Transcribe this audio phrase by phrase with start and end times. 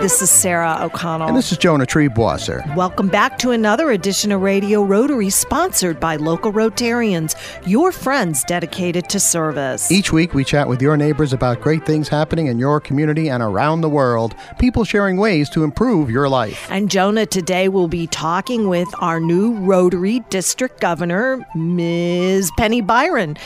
[0.00, 1.26] This is Sarah O'Connell.
[1.26, 2.76] And this is Jonah Triebwasser.
[2.76, 7.34] Welcome back to another edition of Radio Rotary, sponsored by local Rotarians,
[7.66, 9.90] your friends dedicated to service.
[9.90, 13.42] Each week, we chat with your neighbors about great things happening in your community and
[13.42, 16.70] around the world, people sharing ways to improve your life.
[16.70, 22.52] And Jonah, today we'll be talking with our new Rotary District Governor, Ms.
[22.56, 23.36] Penny Byron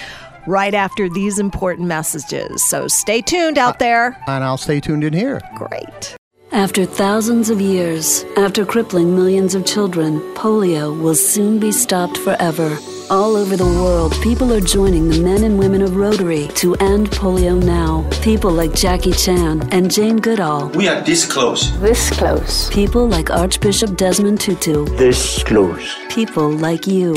[0.47, 2.63] right after these important messages.
[2.69, 4.23] So stay tuned out uh, there.
[4.27, 5.41] And I'll stay tuned in here.
[5.55, 6.15] Great.
[6.53, 12.79] After thousands of years, after crippling millions of children, polio will soon be stopped forever.
[13.09, 17.11] All over the world, people are joining the men and women of Rotary to end
[17.11, 18.07] polio now.
[18.23, 20.69] People like Jackie Chan and Jane Goodall.
[20.69, 21.73] We are this close.
[21.81, 22.69] This close.
[22.69, 24.85] People like Archbishop Desmond Tutu.
[24.97, 25.97] This close.
[26.11, 27.15] People like you.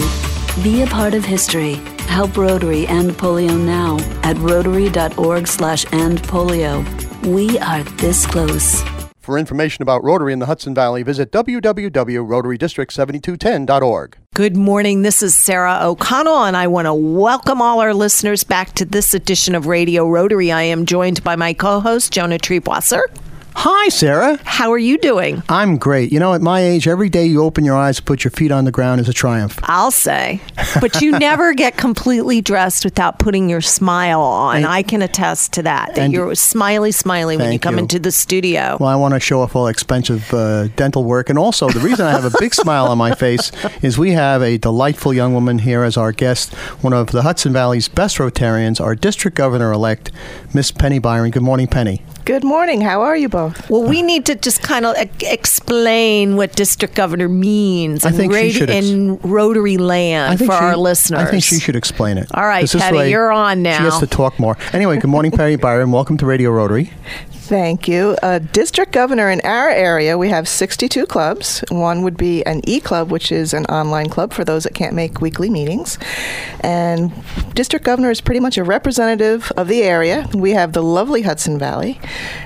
[0.63, 1.73] Be a part of history.
[2.07, 6.85] Help Rotary end polio now at rotary.org slash end polio.
[7.25, 8.81] We are this close.
[9.25, 14.17] For information about Rotary in the Hudson Valley, visit www.rotarydistrict7210.org.
[14.35, 15.01] Good morning.
[15.01, 19.15] This is Sarah O'Connell, and I want to welcome all our listeners back to this
[19.15, 20.51] edition of Radio Rotary.
[20.51, 23.01] I am joined by my co host, Jonah Triebwasser.
[23.57, 24.37] Hi, Sarah.
[24.43, 25.41] How are you doing?
[25.47, 26.11] I'm great.
[26.11, 28.51] You know, at my age, every day you open your eyes, and put your feet
[28.51, 29.59] on the ground is a triumph.
[29.63, 30.41] I'll say.
[30.81, 34.57] But you never get completely dressed without putting your smile on.
[34.57, 35.95] And, I can attest to that.
[35.95, 37.83] That you're smiley, smiley when you come you.
[37.83, 38.77] into the studio.
[38.79, 41.29] Well, I want to show off all expensive uh, dental work.
[41.29, 44.41] And also, the reason I have a big smile on my face is we have
[44.41, 48.81] a delightful young woman here as our guest, one of the Hudson Valley's best Rotarians,
[48.81, 50.11] our district governor elect,
[50.53, 51.31] Miss Penny Byron.
[51.31, 52.03] Good morning, Penny.
[52.25, 52.81] Good morning.
[52.81, 53.69] How are you both?
[53.69, 58.49] Well, we need to just kind of explain what district governor means I think in,
[58.49, 61.19] she should ex- in Rotary land for she, our listeners.
[61.19, 62.27] I think she should explain it.
[62.33, 63.77] All right, Patty, you're on now.
[63.77, 64.57] She has to talk more.
[64.73, 65.91] Anyway, good morning, Penny Byron.
[65.91, 66.89] Welcome to Radio Rotary.
[67.45, 68.17] Thank you.
[68.23, 71.63] Uh, district governor in our area, we have 62 clubs.
[71.69, 74.95] One would be an e club, which is an online club for those that can't
[74.95, 75.99] make weekly meetings.
[76.61, 77.13] And
[77.53, 80.27] district governor is pretty much a representative of the area.
[80.33, 81.99] We have the lovely Hudson Valley,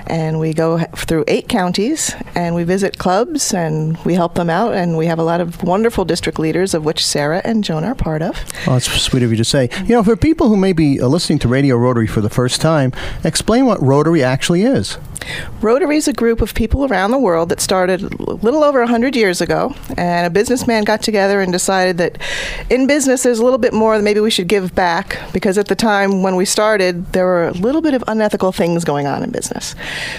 [0.06, 4.74] and we go through eight counties and we visit clubs and we help them out.
[4.74, 7.94] And we have a lot of wonderful district leaders, of which Sarah and Joan are
[7.94, 8.36] part of.
[8.66, 9.70] Well, that's sweet of you to say.
[9.78, 12.92] You know, for people who may be listening to Radio Rotary for the first time,
[13.24, 14.89] explain what Rotary actually is.
[15.60, 19.14] Rotary is a group of people around the world that started a little over 100
[19.14, 19.74] years ago.
[19.96, 22.18] And a businessman got together and decided that
[22.70, 25.68] in business there's a little bit more that maybe we should give back because at
[25.68, 29.22] the time when we started, there were a little bit of unethical things going on
[29.22, 29.74] in business.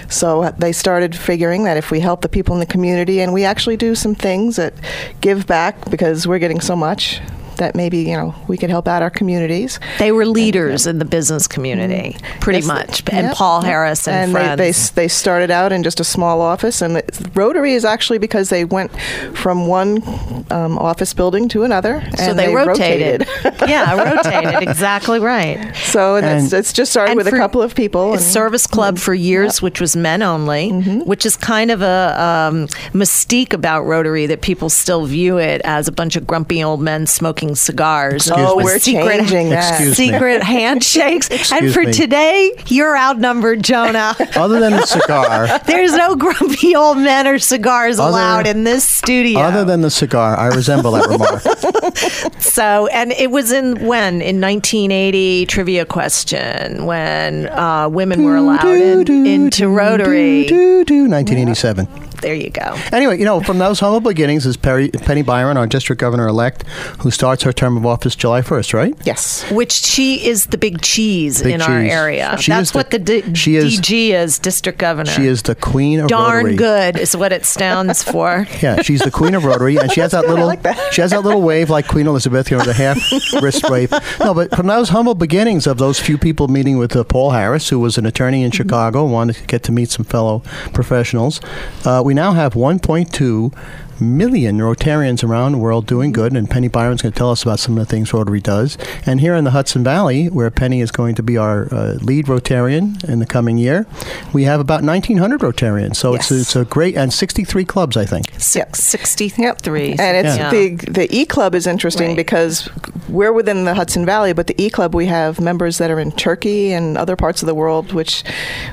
[0.10, 3.34] So uh, they started figuring that if we help the people in the community and
[3.34, 4.74] we actually do some things that
[5.22, 7.20] give back because we're getting so much,
[7.62, 9.80] that maybe you know we could help out our communities.
[10.00, 12.40] They were leaders and, in the business community, mm-hmm.
[12.40, 13.04] pretty yes, much.
[13.12, 13.36] and yep.
[13.36, 14.58] Paul Harris and, and friends.
[14.58, 18.18] They, they, they started out in just a small office, and the, Rotary is actually
[18.18, 18.92] because they went
[19.34, 20.02] from one
[20.50, 22.04] um, office building to another.
[22.18, 23.28] So they, they, rotated.
[23.28, 23.70] rotated.
[23.70, 24.52] yeah, rotated.
[24.72, 25.76] Exactly right.
[25.76, 28.14] So and it's, it's, just started with a couple of people.
[28.14, 29.02] And, service club mm-hmm.
[29.02, 29.64] for years, yep.
[29.64, 31.00] which was men only, mm-hmm.
[31.02, 35.88] which is kind of a um, mystique about Rotary that people still view it as
[35.88, 38.28] a bunch of grumpy old men smoking cigars.
[38.28, 38.64] Excuse oh, me.
[38.64, 39.72] we're secret, changing that.
[39.72, 41.52] Excuse secret handshakes.
[41.52, 41.94] and for me.
[41.94, 44.16] today, you're outnumbered, Jonah.
[44.36, 48.88] Other than the cigar, there's no grumpy old men or cigars other, allowed in this
[48.88, 49.40] studio.
[49.40, 52.42] Other than the cigar, I resemble that remark.
[52.42, 58.66] so, and it was in when in 1980 trivia question when uh, women were allowed
[58.66, 60.44] in, into Rotary.
[60.44, 62.11] 1987.
[62.22, 62.78] There you go.
[62.92, 66.68] Anyway, you know, from those humble beginnings is Perry, Penny Byron, our district governor elect,
[67.00, 68.96] who starts her term of office July 1st, right?
[69.04, 69.50] Yes.
[69.52, 71.68] Which she is the big cheese big in cheese.
[71.70, 72.38] our area.
[72.40, 75.12] She That's what the D- she is, DG is, district governor.
[75.12, 76.18] She is the queen of rotary.
[76.18, 76.56] Darn Rotary.
[76.56, 78.46] good is what it stands for.
[78.62, 80.94] yeah, she's the queen of Rotary, and she has that little like that.
[80.94, 82.98] she has that little wave like Queen Elizabeth, you know, the half
[83.42, 83.92] wrist wave.
[84.20, 87.70] No, but from those humble beginnings of those few people meeting with uh, Paul Harris,
[87.70, 88.58] who was an attorney in mm-hmm.
[88.58, 90.44] Chicago, wanted to get to meet some fellow
[90.74, 91.42] professionals,
[91.86, 93.54] uh, we now have 1.2
[94.00, 97.60] million Rotarians around the world doing good, and Penny Byron's going to tell us about
[97.60, 98.78] some of the things Rotary does.
[99.06, 102.26] And here in the Hudson Valley, where Penny is going to be our uh, lead
[102.26, 103.86] Rotarian in the coming year,
[104.34, 105.96] we have about 1,900 Rotarians.
[105.96, 106.32] So yes.
[106.32, 108.28] it's, it's a great, and 63 clubs, I think.
[108.56, 108.76] Yep.
[108.76, 109.90] 63.
[109.90, 110.00] Yep.
[110.00, 110.50] And it's yeah.
[110.52, 112.18] the, the E Club is interesting right.
[112.18, 112.70] because
[113.10, 116.12] we're within the Hudson Valley, but the E Club, we have members that are in
[116.12, 118.24] Turkey and other parts of the world, which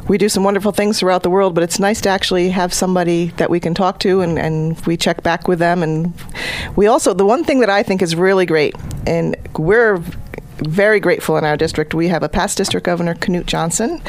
[0.06, 3.26] we do some wonderful things throughout the world, but it's nice to actually have somebody
[3.36, 5.82] that we can talk to and, and we check back with them.
[5.82, 6.12] And
[6.76, 8.74] we also, the one thing that I think is really great,
[9.06, 10.02] and we're
[10.60, 11.94] very grateful in our district.
[11.94, 14.00] We have a past district governor, Knute Johnson,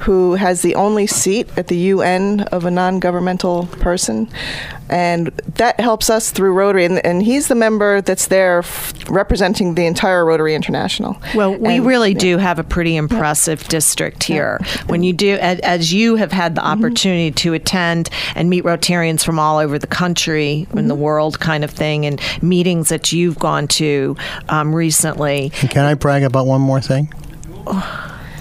[0.00, 4.28] who has the only seat at the UN of a non governmental person.
[4.88, 6.84] And that helps us through Rotary.
[6.84, 11.20] And, and he's the member that's there f- representing the entire Rotary International.
[11.34, 12.18] Well, we And- really yeah.
[12.18, 14.60] do have a pretty impressive district here.
[14.86, 16.84] When you do, as, as you have had the Mm-hmm.
[16.84, 21.02] opportunity to attend and meet Rotarians from all over the country and the Mm-hmm.
[21.02, 24.16] world, kind of thing, and meetings that you've gone to
[24.48, 25.50] um, recently.
[25.62, 27.12] And can I brag about one more thing?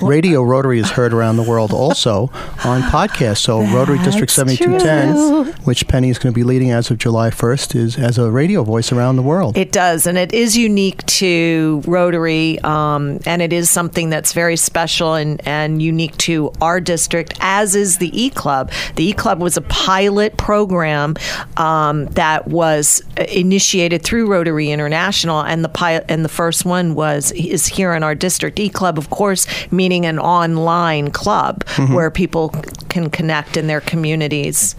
[0.01, 2.30] Radio Rotary is heard around the world also
[2.63, 3.39] on podcasts.
[3.39, 7.75] So Rotary District 7210, which Penny is going to be leading as of July 1st,
[7.75, 9.57] is as a radio voice around the world.
[9.57, 14.57] It does, and it is unique to Rotary, um, and it is something that's very
[14.57, 18.71] special and, and unique to our district, as is the E Club.
[18.95, 21.15] The E Club was a pilot program
[21.57, 27.31] um, that was initiated through Rotary International, and the pilot and the first one was
[27.31, 28.59] is here in our district.
[28.59, 29.48] E Club, of course,
[29.85, 31.93] meaning an online club mm-hmm.
[31.93, 32.49] where people
[32.95, 34.74] can connect in their communities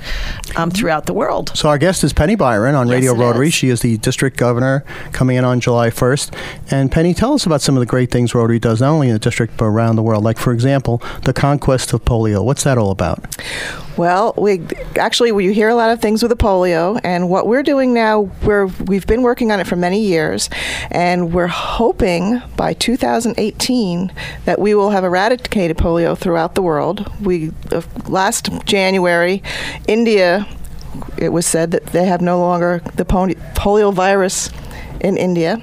[0.56, 1.52] um, throughout the world.
[1.54, 3.48] So our guest is Penny Byron on Radio it Rotary.
[3.48, 3.54] is.
[3.54, 6.34] She is the district governor coming in on July 1st.
[6.70, 9.12] And Penny, tell us about some of the great things Rotary does, not only in
[9.12, 10.24] the district but around the world.
[10.24, 12.42] Like, for example, the conquest of polio.
[12.42, 13.36] What's that all about?
[13.96, 14.60] Well, we
[14.98, 18.30] actually you hear a lot of things with the polio, and what we're doing now,
[18.44, 20.50] we're we've been working on it for many years,
[20.90, 24.12] and we're hoping by 2018
[24.44, 27.10] that we will have eradicated polio throughout the world.
[27.22, 29.42] We uh, last January,
[29.86, 30.46] India,
[31.18, 34.50] it was said that they have no longer the polio virus
[35.00, 35.62] in India.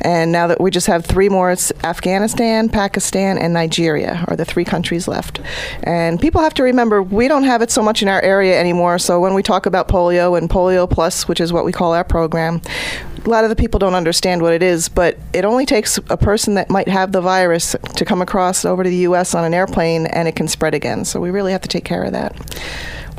[0.00, 4.44] And now that we just have three more, it's Afghanistan, Pakistan, and Nigeria are the
[4.44, 5.40] three countries left.
[5.82, 8.98] And people have to remember we don't have it so much in our area anymore.
[8.98, 12.04] So when we talk about polio and Polio Plus, which is what we call our
[12.04, 12.60] program,
[13.24, 16.16] a lot of the people don't understand what it is, but it only takes a
[16.16, 19.34] person that might have the virus to come across over to the U.S.
[19.34, 21.04] on an airplane and it can spread again.
[21.04, 22.34] So we really have to take care of that.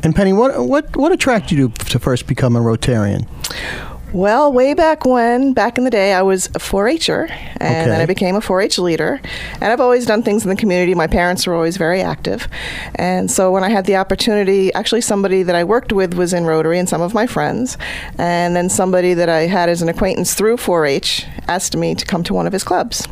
[0.02, 3.28] And Penny, what what what attracted you to first become a Rotarian?
[4.12, 8.06] Well, way back when, back in the day, I was a 4-Her, and then I
[8.06, 9.20] became a 4-H leader.
[9.54, 10.94] And I've always done things in the community.
[10.94, 12.48] My parents were always very active,
[12.96, 16.44] and so when I had the opportunity, actually, somebody that I worked with was in
[16.44, 17.78] Rotary, and some of my friends,
[18.18, 22.24] and then somebody that I had as an acquaintance through 4-H asked me to come
[22.24, 23.06] to one of his clubs.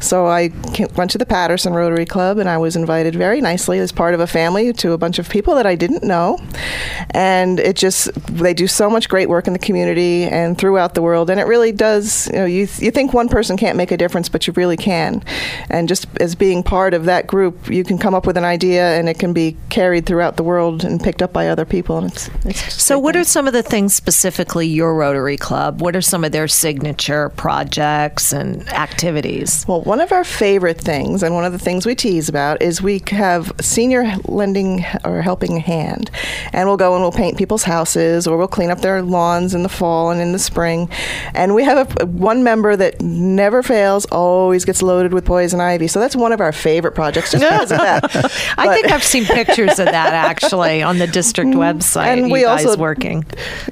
[0.00, 0.50] So I
[0.96, 4.20] went to the Patterson Rotary Club, and I was invited very nicely as part of
[4.20, 6.40] a family to a bunch of people that I didn't know,
[7.10, 11.02] and it just they do so much great work in the community and throughout the
[11.02, 12.28] world, and it really does.
[12.28, 15.22] You know, you you think one person can't make a difference, but you really can,
[15.68, 18.98] and just as being part of that group, you can come up with an idea,
[18.98, 22.10] and it can be carried throughout the world and picked up by other people, and
[22.10, 22.30] it's.
[22.44, 23.22] it's So, what thing.
[23.22, 25.80] are some of the things specifically your Rotary Club?
[25.80, 29.64] What are some of their signature projects and activities?
[29.68, 32.82] Well, one of our favorite things, and one of the things we tease about, is
[32.82, 36.10] we have senior lending or helping hand.
[36.52, 39.62] And we'll go and we'll paint people's houses or we'll clean up their lawns in
[39.62, 40.88] the fall and in the spring.
[41.34, 45.86] And we have a, one member that never fails, always gets loaded with poison ivy.
[45.86, 48.04] So that's one of our favorite projects just because of that.
[48.58, 51.60] I But- think I've seen pictures of that actually on the district mm-hmm.
[51.60, 52.06] website.
[52.06, 53.24] And you we guys also- working.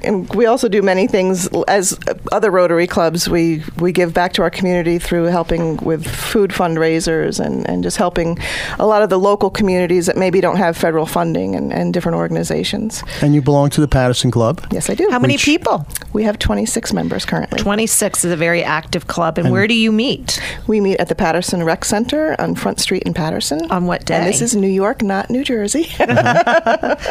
[0.03, 1.97] and we also do many things as
[2.31, 3.29] other Rotary clubs.
[3.29, 7.97] We we give back to our community through helping with food fundraisers and, and just
[7.97, 8.37] helping
[8.79, 12.17] a lot of the local communities that maybe don't have federal funding and, and different
[12.17, 13.03] organizations.
[13.21, 14.65] And you belong to the Patterson Club.
[14.71, 15.07] Yes, I do.
[15.09, 15.85] How many people?
[16.13, 17.59] We have 26 members currently.
[17.59, 19.37] 26 is a very active club.
[19.37, 20.41] And, where do you meet?
[20.65, 23.69] We meet at the Patterson Rec Center on Front Street in Patterson.
[23.69, 25.83] On what And this is New York, not New Jersey.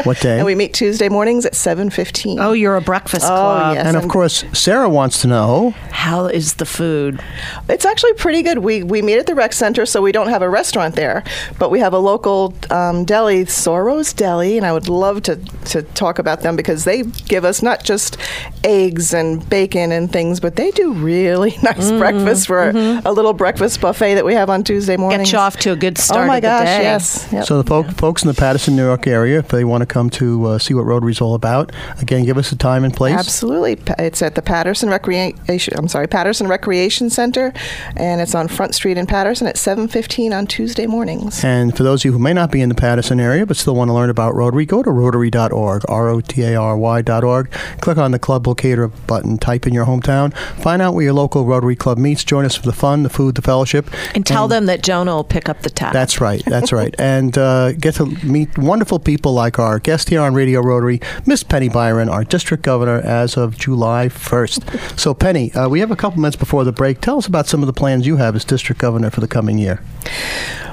[0.04, 0.38] What day?
[0.38, 2.38] and we meet Tuesday mornings at 7:15.
[2.40, 3.74] Oh, you're a breakfast Oh, club.
[3.76, 3.86] yes.
[3.86, 5.70] and of and- course, Sarah wants to know.
[5.90, 7.20] How is the food?
[7.68, 8.58] It's actually pretty good.
[8.58, 11.22] We we meet at the rec center, so we don't have a restaurant there,
[11.60, 15.36] but we have a local um, deli, Soro's Deli, and I would love to
[15.72, 18.16] to talk about them because they give us not just
[18.64, 23.80] eggs and bacon and things, but they do really nice breakfast for a little breakfast
[23.80, 25.18] buffet that we have on Tuesday morning.
[25.20, 26.82] Get you off to a good start Oh my of the gosh, day.
[26.82, 27.28] yes.
[27.32, 27.44] Yep.
[27.44, 30.10] So the folk, folks in the Patterson, New York area, if they want to come
[30.10, 33.14] to uh, see what Rotary's all about, again, give us a time and place.
[33.14, 35.74] Absolutely, it's at the Patterson Recreation.
[35.78, 37.52] I'm sorry, Patterson Recreation Center,
[37.96, 41.44] and it's on Front Street in Patterson at 7:15 on Tuesday mornings.
[41.44, 43.74] And for those of you who may not be in the Patterson area but still
[43.74, 47.50] want to learn about Rotary, go to rotary.org, R O T A R Y.org.
[47.80, 51.44] Click on the club locator button, type in your hometown, find out where your local
[51.44, 53.90] Rotary Club meets, join us for the fun, the food, the fellowship.
[54.14, 55.92] And tell them that Jonah will pick up the tab.
[55.92, 56.44] That's right.
[56.44, 56.94] That's right.
[57.08, 61.42] And uh, get to meet wonderful people like our guest here on Radio Rotary, Miss
[61.42, 64.98] Penny Byron, our district governor as of July 1st.
[64.98, 67.00] So, Penny, uh, we have a couple minutes before the break.
[67.00, 69.58] Tell us about some of the plans you have as district governor for the coming
[69.58, 69.80] year.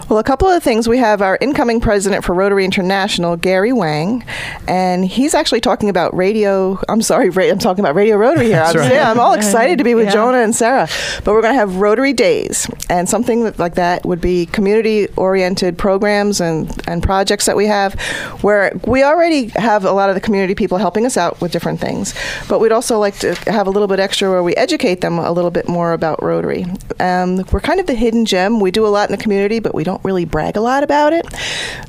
[0.08, 0.88] Well, a couple of things.
[0.88, 4.24] We have our incoming president for Rotary International, Gary Huang,
[4.68, 6.80] and he's actually talking about radio.
[6.88, 8.62] I'm sorry, I'm talking about Radio Rotary here.
[8.62, 8.92] I'm, right.
[8.92, 10.12] yeah, I'm all excited to be with Yeah.
[10.14, 10.88] Jonah and Sarah.
[11.24, 15.76] But we're going to have Rotary Days, and something that, like that would be community-oriented
[15.76, 18.00] programs and, and projects that we have,
[18.44, 21.80] where we already have a lot of the community people helping us out with different
[21.80, 22.14] things.
[22.48, 25.32] But we'd also like to have a little bit extra where we educate them a
[25.32, 26.66] little bit more about Rotary.
[27.00, 28.60] Um, we're kind of the hidden gem.
[28.60, 31.14] We do a lot in the community, but we don't really brag a lot about
[31.14, 31.26] it.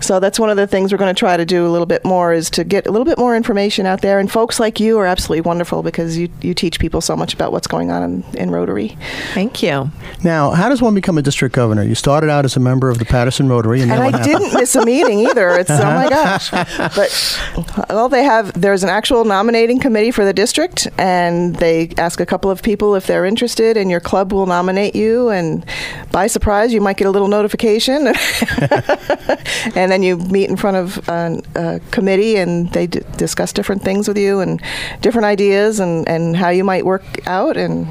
[0.01, 2.05] So that's one of the things we're going to try to do a little bit
[2.05, 4.19] more is to get a little bit more information out there.
[4.19, 7.53] And folks like you are absolutely wonderful because you, you teach people so much about
[7.53, 8.97] what's going on in, in Rotary.
[9.35, 9.91] Thank you.
[10.23, 11.83] Now, how does one become a district governor?
[11.83, 14.25] You started out as a member of the Patterson Rotary, and, And I happened?
[14.25, 15.51] didn't miss a meeting either.
[15.51, 16.39] It's oh my uh-huh.
[16.49, 16.97] gosh.
[16.97, 22.21] But well, they have there's an actual nominating committee for the district, and they ask
[22.21, 25.29] a couple of people if they're interested, and your club will nominate you.
[25.31, 25.65] And
[26.13, 27.96] by surprise, you might get a little notification,
[29.75, 33.83] and then you meet in front of a, a committee, and they d- discuss different
[33.83, 34.61] things with you and
[35.01, 37.87] different ideas and and how you might work out and.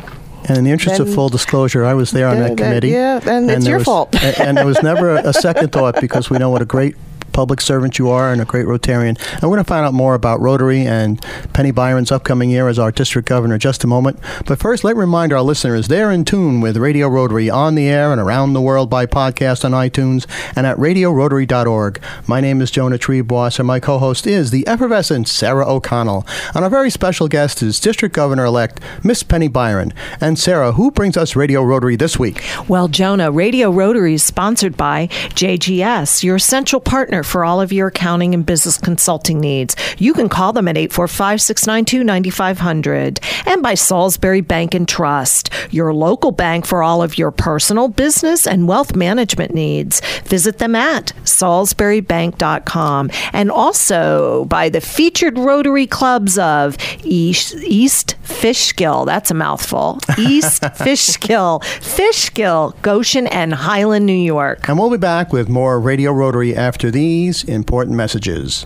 [0.48, 2.90] And in the interest of full disclosure, I was there on that that- committee.
[2.90, 4.16] yeah, and it's your was- fault.
[4.40, 6.96] and there was never a second thought because we know what a great
[7.36, 9.20] public servant you are and a great Rotarian.
[9.34, 12.80] And we're going to find out more about Rotary and Penny Byron's upcoming year as
[12.80, 14.22] our district governor just a moment.
[14.46, 17.90] But first, let me remind our listeners they're in tune with Radio Rotary on the
[17.90, 20.26] air and around the world by podcast on iTunes
[20.56, 22.02] and at radiorotary.org.
[22.26, 26.26] My name is Jonah Triebwasser, and my co host is the effervescent Sarah O'Connell.
[26.54, 29.94] And our very special guest is District Governor elect Miss Penny Byron.
[30.22, 32.42] And Sarah, who brings us Radio Rotary this week?
[32.70, 37.88] Well, Jonah, Radio Rotary is sponsored by JGS, your essential partner for all of your
[37.88, 39.76] accounting and business consulting needs.
[39.98, 43.20] You can call them at 845 692 9500.
[43.46, 48.46] And by Salisbury Bank and Trust, your local bank for all of your personal, business,
[48.46, 50.02] and wealth management needs.
[50.26, 53.12] Visit them at salisburybank.com.
[53.34, 60.64] And also by the featured Rotary clubs of East, East Fishkill, that's a mouthful, East
[60.76, 64.68] Fishkill, Fishkill, Goshen, and Highland, New York.
[64.68, 67.15] And we'll be back with more Radio Rotary after these
[67.48, 68.66] important messages.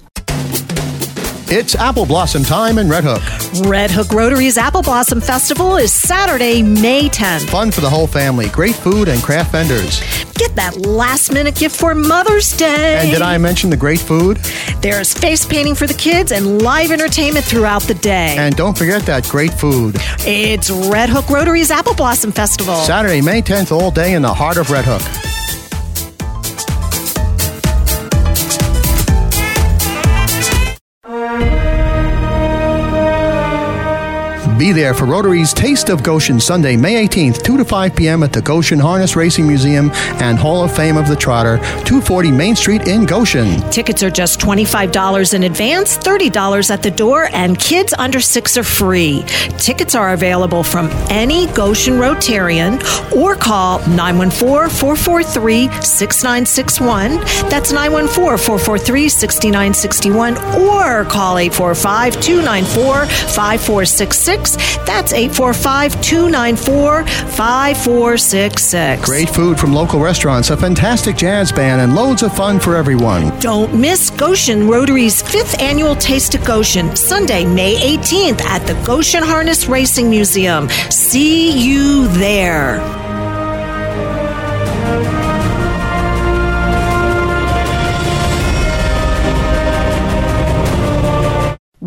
[1.53, 3.21] It's apple blossom time in Red Hook.
[3.67, 7.49] Red Hook Rotary's Apple Blossom Festival is Saturday, May 10th.
[7.49, 9.99] Fun for the whole family, great food and craft vendors.
[10.35, 12.99] Get that last minute gift for Mother's Day.
[13.01, 14.37] And did I mention the great food?
[14.79, 18.37] There's face painting for the kids and live entertainment throughout the day.
[18.37, 19.95] And don't forget that great food.
[20.19, 22.75] it's Red Hook Rotary's Apple Blossom Festival.
[22.75, 25.01] Saturday, May 10th, all day in the heart of Red Hook.
[34.61, 38.21] Be there for Rotary's Taste of Goshen Sunday, May 18th, 2 to 5 p.m.
[38.21, 39.89] at the Goshen Harness Racing Museum
[40.21, 43.59] and Hall of Fame of the Trotter, 240 Main Street in Goshen.
[43.71, 48.63] Tickets are just $25 in advance, $30 at the door, and kids under six are
[48.63, 49.23] free.
[49.57, 52.79] Tickets are available from any Goshen Rotarian
[53.17, 57.15] or call 914 443 6961.
[57.49, 64.50] That's 914 443 6961 or call 845 294 5466.
[64.85, 69.05] That's 845 294 5466.
[69.05, 73.37] Great food from local restaurants, a fantastic jazz band, and loads of fun for everyone.
[73.39, 79.23] Don't miss Goshen Rotary's fifth annual Taste of Goshen, Sunday, May 18th at the Goshen
[79.23, 80.69] Harness Racing Museum.
[80.89, 83.00] See you there.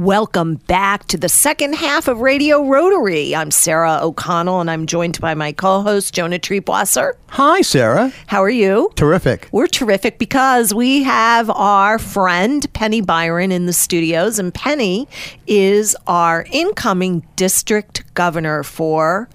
[0.05, 3.35] Welcome back to the second half of Radio Rotary.
[3.35, 7.15] I'm Sarah O'Connell and I'm joined by my co host, Jonah Triebwasser.
[7.29, 8.13] Hi, Sarah.
[8.27, 8.93] How are you?
[8.97, 9.49] Terrific.
[9.51, 15.09] We're terrific because we have our friend Penny Byron in the studios, and Penny
[15.47, 19.31] is our incoming district governor for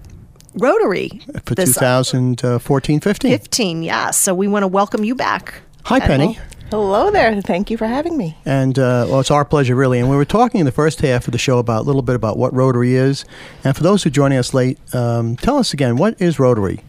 [0.54, 3.32] Rotary For 2014 uh, 15.
[3.32, 3.82] 15.
[3.82, 5.64] Yeah, so we want to welcome you back.
[5.86, 6.38] Hi, Penny.
[6.70, 7.42] Hello there.
[7.42, 8.38] Thank you for having me.
[8.46, 9.98] And uh, well, it's our pleasure, really.
[9.98, 12.16] And we were talking in the first half of the show about a little bit
[12.16, 13.26] about what Rotary is.
[13.64, 16.82] And for those who are joining us late, um, tell us again what is Rotary?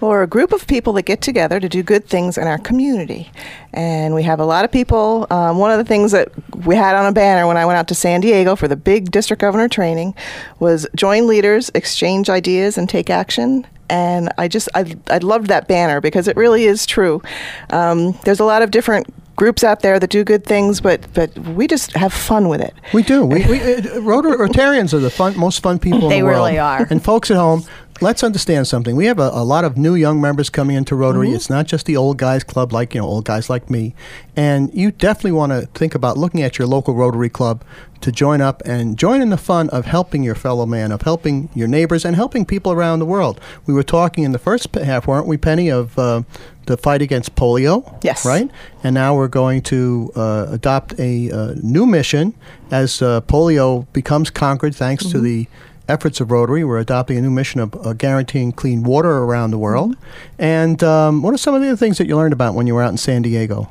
[0.00, 2.58] Well, we're a group of people that get together to do good things in our
[2.58, 3.30] community.
[3.72, 5.28] And we have a lot of people.
[5.30, 6.30] Um, one of the things that
[6.66, 9.12] we had on a banner when I went out to San Diego for the big
[9.12, 10.16] district governor training
[10.58, 13.66] was join leaders, exchange ideas, and take action.
[13.88, 17.22] And I just, I, I loved that banner because it really is true.
[17.70, 21.36] Um, there's a lot of different groups out there that do good things, but but
[21.38, 22.74] we just have fun with it.
[22.94, 23.24] We do.
[23.24, 26.46] We, we uh, Rotarians are the fun, most fun people They in the world.
[26.46, 26.86] really are.
[26.88, 27.64] And folks at home,
[28.00, 28.96] let's understand something.
[28.96, 31.28] We have a, a lot of new young members coming into Rotary.
[31.28, 31.36] Mm-hmm.
[31.36, 33.94] It's not just the old guys club, like you know, old guys like me.
[34.36, 37.64] And you definitely want to think about looking at your local Rotary club
[38.00, 41.48] to join up and join in the fun of helping your fellow man, of helping
[41.54, 43.40] your neighbors, and helping people around the world.
[43.64, 46.22] We were talking in the first half, weren't we, Penny, of uh,
[46.66, 47.98] the fight against polio?
[48.02, 48.26] Yes.
[48.26, 48.50] Right.
[48.84, 52.34] And now we're going to uh, adopt a uh, new mission
[52.70, 55.46] as uh, polio becomes conquered, thanks to the
[55.88, 56.64] efforts of Rotary.
[56.64, 59.96] We're adopting a new mission of uh, guaranteeing clean water around the world.
[60.38, 62.74] And um, what are some of the other things that you learned about when you
[62.74, 63.68] were out in San Diego?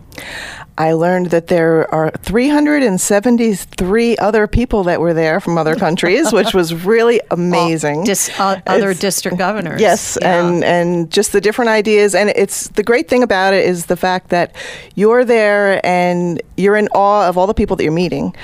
[0.77, 6.53] I learned that there are 373 other people that were there from other countries, which
[6.53, 8.03] was really amazing.
[8.03, 9.79] Dis, uh, other It's- district governors.
[9.79, 10.39] Yes, Yeah.
[10.45, 13.95] and and just the different ideas, and it's the great thing about it is the
[13.97, 14.53] fact that
[14.95, 18.35] you're there and you're in awe of all the people that you're meeting,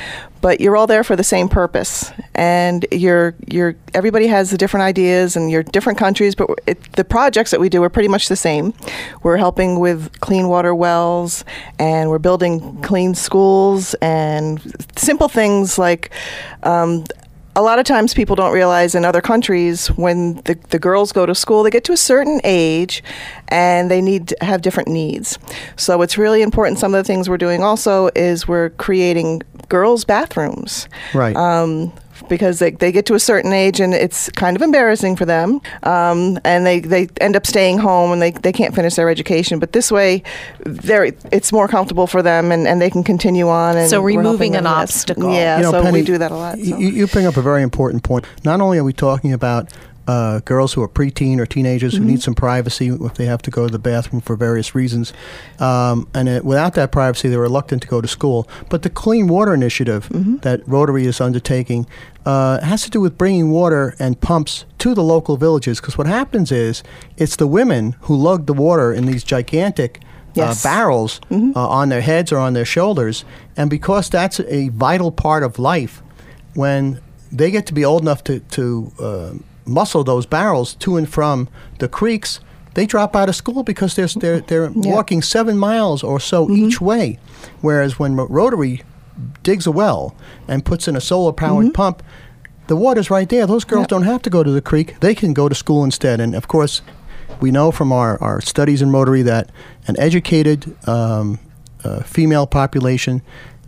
[0.41, 4.83] but you're all there for the same purpose, and you're you're everybody has the different
[4.83, 8.27] ideas and you're different countries, but it, the projects that we do are pretty much
[8.27, 8.73] the same.
[9.23, 11.45] We're helping with clean water wells,
[11.79, 14.59] and we're building clean schools, and
[14.95, 16.11] simple things like.
[16.63, 17.05] Um,
[17.55, 21.25] a lot of times people don't realize in other countries when the, the girls go
[21.25, 23.03] to school they get to a certain age
[23.49, 25.37] and they need to have different needs
[25.75, 30.05] so it's really important some of the things we're doing also is we're creating girls
[30.05, 31.35] bathrooms Right.
[31.35, 31.91] um,
[32.31, 35.59] because they, they get to a certain age and it's kind of embarrassing for them
[35.83, 39.59] um, and they, they end up staying home and they, they can't finish their education
[39.59, 40.23] but this way
[40.65, 44.17] they're, it's more comfortable for them and, and they can continue on and So we're
[44.17, 45.33] removing an obstacle.
[45.33, 46.63] yeah You know, so Penny, we do that a lot so.
[46.63, 48.25] You, you bring up a very important point.
[48.45, 49.69] Not only are we talking about
[50.11, 52.03] uh, girls who are preteen or teenagers Mm-hmm.
[52.05, 55.13] who need some privacy if they have to go to the bathroom for various reasons,
[55.59, 58.39] um, and it, without that privacy, they're reluctant to go to school.
[58.71, 60.37] But the Clean Water Initiative Mm-hmm.
[60.45, 61.81] that Rotary is undertaking
[62.25, 65.79] uh, has to do with bringing water and pumps to the local villages.
[65.81, 66.83] Because what happens is
[67.17, 69.99] it's the women who lug the water in these gigantic
[70.33, 70.65] Yes.
[70.65, 73.25] uh, barrels uh, on their heads or on their shoulders.
[73.57, 75.93] And because that's a vital part of life,
[76.55, 76.99] when
[77.37, 78.63] they get to be old enough to, to
[79.09, 79.31] uh,
[79.71, 82.39] muscle those barrels to and from the creeks,
[82.73, 86.79] they drop out of school because they're, they're, they're walking seven miles or so each
[86.79, 87.19] way.
[87.61, 88.83] Whereas when Rotary
[89.43, 90.15] digs a well
[90.47, 92.01] and puts in a solar powered pump,
[92.67, 93.45] the water's right there.
[93.45, 94.99] Those girls don't have to go to the creek.
[95.01, 96.21] They can go to school instead.
[96.21, 96.81] And of course,
[97.41, 99.49] we know from our, our studies in Rotary that
[99.87, 101.39] an educated um,
[101.83, 103.21] uh, female population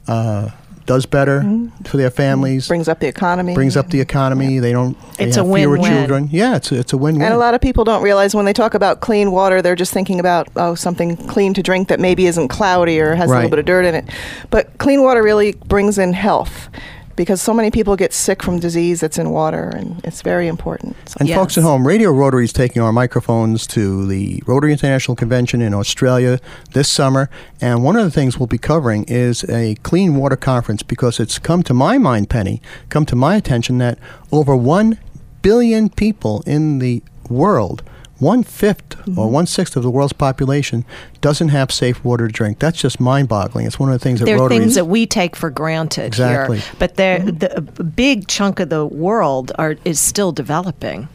[0.07, 0.51] uh,
[0.85, 1.83] does better mm-hmm.
[1.83, 3.53] for their families, brings up the economy.
[3.53, 4.59] brings up the economy.
[4.59, 4.97] They don't.
[5.17, 5.91] They It's a have fewer win-win.
[5.91, 6.29] children.
[6.31, 7.21] Yeah, it's a, it's a win-win.
[7.21, 9.93] And a lot of people don't realize when they talk about clean water, they're just
[9.93, 13.49] thinking about oh something clean to drink that maybe isn't cloudy or has a little
[13.49, 14.09] bit of dirt in it.
[14.49, 16.69] But clean water really brings in health
[17.15, 20.95] because so many people get sick from disease that's in water, and it's very important.
[21.05, 25.15] So- And folks at home, Radio Rotary is taking our microphones to the Rotary International
[25.15, 26.39] Convention in Australia
[26.73, 27.29] this summer.
[27.61, 31.39] And one of the things we'll be covering is a clean water conference because it's
[31.39, 33.97] come to my mind, Penny, come to my attention that
[34.31, 34.97] over 1
[35.41, 37.83] billion people in the world,
[38.23, 39.33] one fifth or mm-hmm.
[39.33, 40.85] one sixth of the world's population,
[41.21, 42.59] doesn't have safe water to drink.
[42.59, 43.67] That's just mind boggling.
[43.67, 45.49] It's one of the things that There are Rotary things is- that we take for
[45.49, 46.59] granted Exactly.
[46.59, 47.37] here, but there mm-hmm.
[47.37, 51.07] the, a big chunk of the world are is still developing.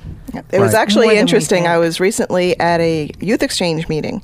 [0.53, 1.67] It was actually More interesting.
[1.67, 4.23] I was recently at a youth exchange meeting,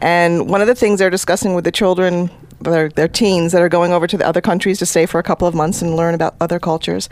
[0.00, 2.28] and one of the things they're discussing with the children
[2.64, 5.22] their, their teens that are going over to the other countries to stay for a
[5.22, 7.08] couple of months and learn about other cultures,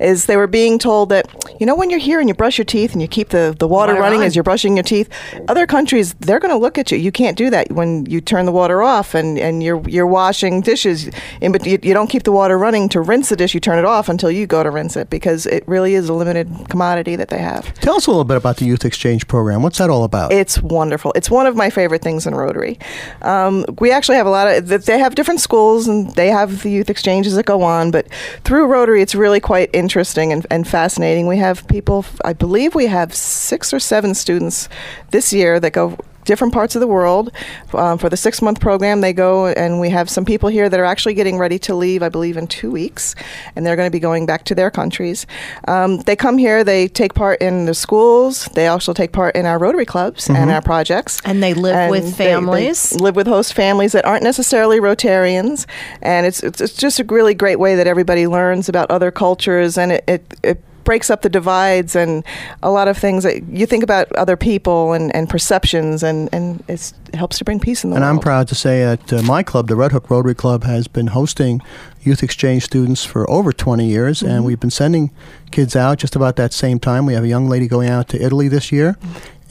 [0.00, 1.26] is they were being told that
[1.60, 3.68] you know when you're here and you brush your teeth and you keep the, the
[3.68, 4.26] water Water running on.
[4.26, 5.08] as you're brushing your teeth,
[5.48, 6.98] other countries they're going to look at you.
[6.98, 10.60] You can't do that when you turn the water off and, and you're you're washing
[10.60, 11.10] dishes.
[11.40, 13.54] In, but you, you don't keep the water running to rinse the dish.
[13.54, 16.14] You turn it off until you go to rinse it because it really is a
[16.14, 17.72] limited commodity that they have.
[17.80, 19.62] Tell us a little bit about the youth exchange program.
[19.62, 20.32] What's that all about?
[20.32, 21.12] It's wonderful.
[21.14, 22.78] It's one of my favorite things in Rotary.
[23.22, 24.66] Um, we actually have a lot of.
[24.68, 28.06] They have different schools and they have the youth exchanges that go on, but
[28.44, 31.26] through Rotary, it's really quite interesting and, and fascinating.
[31.26, 32.04] We have people.
[32.24, 34.68] I believe we have six or seven students
[35.10, 35.98] this year that go.
[36.26, 37.30] Different parts of the world.
[37.72, 40.78] Um, for the six month program, they go, and we have some people here that
[40.78, 43.14] are actually getting ready to leave, I believe, in two weeks,
[43.54, 45.24] and they're going to be going back to their countries.
[45.68, 49.46] Um, they come here, they take part in the schools, they also take part in
[49.46, 51.20] our Rotary clubs and our projects.
[51.24, 52.92] And they live with they- they families?
[53.00, 55.64] live with host families that aren't necessarily Rotarians,
[56.02, 59.78] and it's, it's, it's just a really great way that everybody learns about other cultures,
[59.78, 62.24] and it, it, it breaks up the divides and
[62.62, 66.64] a lot of things that you think about other people and, and perceptions, and, and
[66.68, 68.10] it's, it helps to bring peace in the And world.
[68.10, 70.88] And I'm proud to say that uh, my club, the Red Hook Rotary Club, has
[70.88, 71.60] been hosting
[72.00, 75.10] youth exchange students for over 20 years, and we've been sending
[75.50, 77.04] kids out just about that same time.
[77.04, 78.96] We have a young lady going out to Italy this year,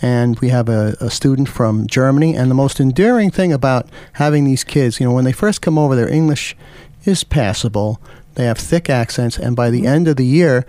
[0.02, 2.36] and we have a, a student from Germany.
[2.36, 5.78] And the most endearing thing about having these kids, you know, when they first come
[5.78, 6.56] over, their English
[7.04, 8.02] is passable.
[8.36, 10.66] They have thick accents, and by the end of the year,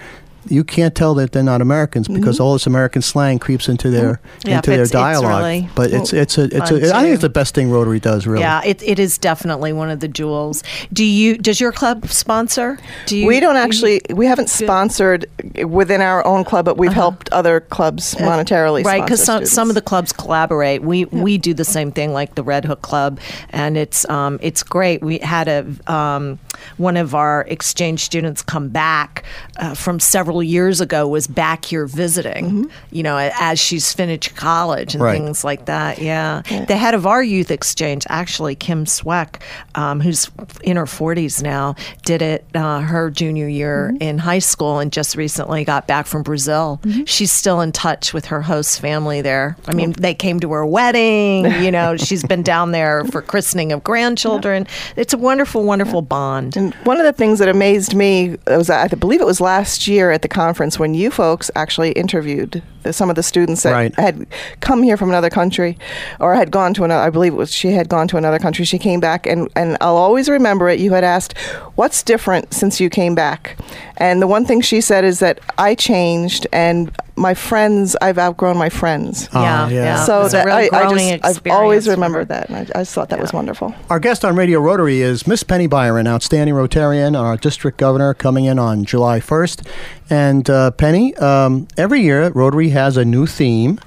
[0.48, 4.20] you can't tell that they're not Americans because all this American slang creeps into their
[4.44, 5.42] Yeah, into but their it's- it's dialogue.
[5.42, 8.00] really but it's it's a it's fun a, I think it's the best thing Rotary
[8.00, 8.26] does.
[8.26, 10.62] Really, Yeah, it, it is definitely one of the jewels.
[10.92, 11.36] Do you?
[11.38, 12.78] Does your club sponsor?
[13.06, 13.26] Do you?
[13.26, 15.26] we don't do actually, we haven't sponsored
[15.64, 18.80] within our own club, but we've helped other clubs monetarily.
[18.80, 18.88] Uh-huh.
[18.90, 22.12] right because sponsor some, some of the clubs collaborate we we do the same thing
[22.12, 23.18] like the red hook club
[23.50, 26.38] and it's um it's great we had a um
[26.78, 29.24] one of our exchange students come back
[29.58, 34.94] uh, from several years ago was back here visiting you know as she's finished college
[34.94, 35.20] and Right.
[35.20, 36.42] things like that yeah.
[36.68, 39.42] the head of our youth exchange actually kim sweck
[39.74, 40.30] um, who's
[40.62, 45.16] in her 40s now did it uh, her junior year in high school and just
[45.16, 46.80] recently got back from brazil.
[47.06, 49.56] She's still in touch with her host family there.
[49.66, 53.72] I mean they came to her wedding you know she's been down there for christening
[53.72, 54.66] of grandchildren.
[54.96, 56.56] It's a wonderful wonderful bond.
[56.56, 60.10] And one of the things that amazed me was, I believe it was last year
[60.10, 63.94] at the conference when you folks actually interviewed the, some of the students that Right.
[63.96, 64.26] had
[64.60, 65.76] come here from another country
[66.20, 68.64] or had gone to another, I believe it was she had gone to another country.
[68.64, 70.80] She came back, and, and I'll always remember it.
[70.80, 71.36] You had asked,
[71.74, 73.56] What's different since you came back?
[73.98, 78.56] And the one thing she said is that I changed, and my friends, I've outgrown
[78.58, 79.28] my friends.
[79.32, 79.74] Oh, yeah, yeah.
[79.84, 80.04] yeah.
[80.04, 81.96] So that real I, I, just, I've always experience for her.
[81.96, 83.74] remembered that, and I, I just thought that was wonderful.
[83.88, 88.44] Our guest on Radio Rotary is Miss Penny Byron, outstanding Rotarian, our district governor, coming
[88.44, 89.66] in on July 1st.
[90.10, 93.80] And uh, Penny, um, every year Rotary has a new theme,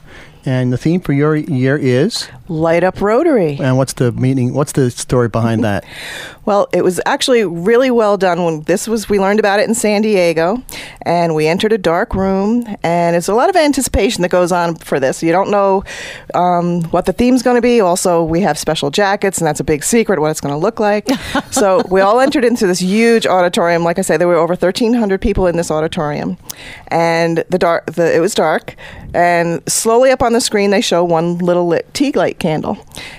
[0.49, 2.27] and the theme for your year is.
[2.47, 3.59] Light up Rotary.
[3.59, 4.55] And what's the meaning?
[4.55, 5.85] What's the story behind that?
[6.49, 9.75] Well, it was actually really well done when this was we learned about it in
[9.75, 10.63] San Diego
[11.03, 14.73] and we entered a dark room and it's a lot of anticipation that goes on
[14.73, 15.21] for this.
[15.21, 15.83] You don't know
[16.33, 17.81] um, what the theme's going to be.
[17.81, 20.79] Also, we have special jackets and that's a big secret what it's going to look
[20.79, 21.07] like.
[21.51, 23.83] so, we all entered into this huge auditorium.
[23.83, 26.35] Like I said, there were over 1300 people in this auditorium.
[26.88, 28.75] And the dark the it was dark
[29.13, 32.78] and slowly up on the screen they show one little lit tea light candle.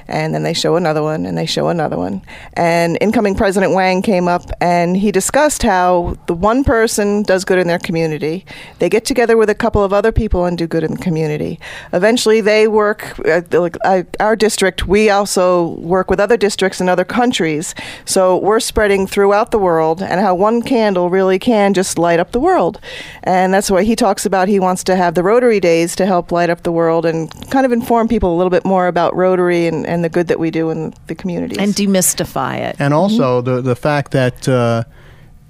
[0.09, 2.23] And then they show another one and they show another one.
[2.55, 7.59] And incoming President Huang came up and he discussed how the one person does good
[7.59, 8.45] in their community.
[8.79, 11.59] They get together with a couple of other people and do good in the community.
[11.93, 17.75] Eventually, they work, uh, our district, we also work with other districts in other countries.
[18.05, 22.33] So we're spreading throughout the world and how one candle really can just light up
[22.33, 22.81] the world.
[23.23, 26.31] And that's why he talks about he wants to have the Rotary Days to help
[26.33, 29.67] light up the world and kind of inform people a little bit more about Rotary
[29.67, 31.59] and, and the good that we do in the communities.
[31.59, 34.85] and demystify it And also the the fact that uh,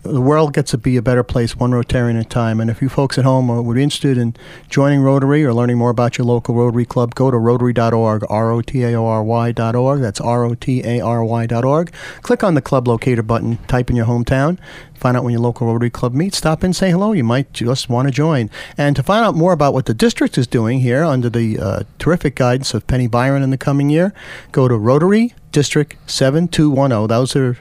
[0.02, 2.60] the world gets to be a better place one Rotarian at a time.
[2.60, 4.34] And if you folks at home are, would be interested in
[4.68, 8.62] joining Rotary or learning more about your local Rotary Club, go to rotary.org, R O
[8.62, 10.00] T A O R Y.org.
[10.00, 11.92] That's R O T A R Y.org.
[12.22, 14.58] Click on the club locator button, type in your hometown,
[14.94, 17.12] find out when your local Rotary Club meets, stop in, say hello.
[17.12, 18.48] You might just want to join.
[18.78, 21.82] And to find out more about what the district is doing here under the uh,
[21.98, 24.14] terrific guidance of Penny Byron in the coming year,
[24.52, 27.08] go to Rotary District 7210.
[27.08, 27.58] Those are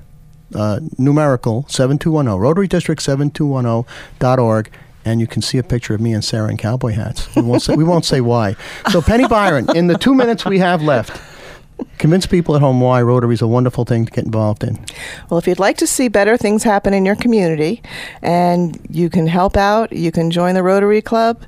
[0.56, 4.72] uh, numerical 7210, Rotary District 7210.org.
[5.06, 7.34] And you can see a picture of me and Sarah in cowboy hats.
[7.36, 8.56] We won't say, we won't say why.
[8.92, 11.20] So, Penny Byron, in the two minutes we have left,
[11.98, 14.80] Convince people at home why Rotary is a wonderful thing to get involved in.
[15.30, 17.82] Well, if you'd like to see better things happen in your community
[18.22, 21.42] and you can help out, you can join the Rotary Club.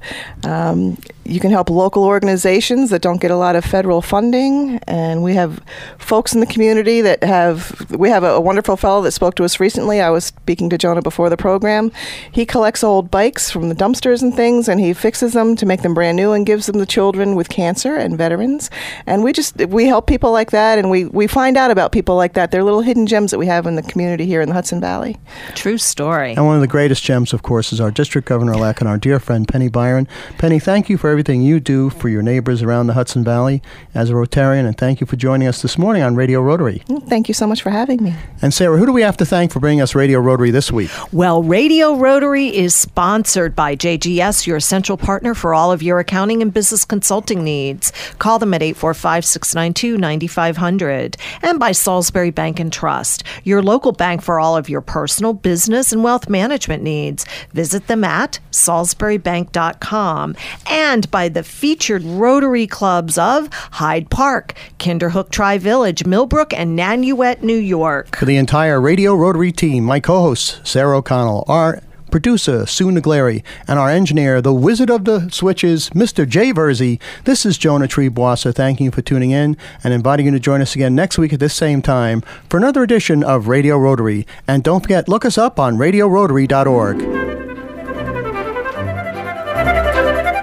[0.43, 4.79] Um, you can help local organizations that don't get a lot of federal funding.
[4.87, 5.61] And we have
[5.97, 9.43] folks in the community that have, we have a, a wonderful fellow that spoke to
[9.43, 10.01] us recently.
[10.01, 11.91] I was speaking to Jonah before the program.
[12.31, 15.83] He collects old bikes from the dumpsters and things and he fixes them to make
[15.83, 18.69] them brand new and gives them to children with cancer and veterans.
[19.05, 22.15] And we just, we help people like that and we, we find out about people
[22.15, 22.51] like that.
[22.51, 25.17] They're little hidden gems that we have in the community here in the Hudson Valley.
[25.55, 26.33] True story.
[26.33, 28.97] And one of the greatest gems, of course, is our district governor elect and our
[28.97, 30.07] dear friend Penny Byron.
[30.37, 33.61] Penny, thank you for everything you do for your neighbors around the Hudson Valley
[33.93, 36.81] as a Rotarian, and thank you for joining us this morning on Radio Rotary.
[37.07, 38.15] Thank you so much for having me.
[38.41, 40.89] And Sarah, who do we have to thank for bringing us Radio Rotary this week?
[41.11, 46.41] Well, Radio Rotary is sponsored by JGS, your essential partner for all of your accounting
[46.41, 47.91] and business consulting needs.
[48.17, 51.17] Call them at 845 692 9500.
[51.41, 55.91] And by Salisbury Bank and Trust, your local bank for all of your personal, business,
[55.91, 57.25] and wealth management needs.
[57.53, 60.35] Visit them at salisburybank.com.
[60.69, 67.41] And by the featured Rotary clubs of Hyde Park, Kinderhook Tri Village, Millbrook, and Nanuet,
[67.41, 68.15] New York.
[68.17, 73.41] For the entire Radio Rotary team, my co host, Sarah O'Connell, our producer, Sue Naglari,
[73.67, 76.27] and our engineer, the wizard of the switches, Mr.
[76.27, 76.99] Jay Verzi.
[77.23, 80.75] This is Jonah Triebwasser thanking you for tuning in and inviting you to join us
[80.75, 84.27] again next week at this same time for another edition of Radio Rotary.
[84.47, 87.30] And don't forget, look us up on radiorotary.org.